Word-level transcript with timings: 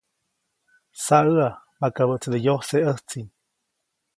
Saʼäʼa, 1.03 1.49
makabäʼtside 1.79 2.37
yojseʼ 2.45 2.83
ʼäjtsi. 2.85 3.19